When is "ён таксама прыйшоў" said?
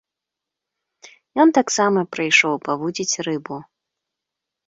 1.43-2.55